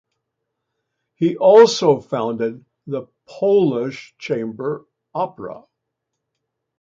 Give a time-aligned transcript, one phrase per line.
[1.13, 5.65] He also founded the Polish Chamber Opera.